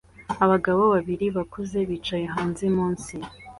[0.43, 3.15] Abagabo babiri bakuze bicaye hanze munsi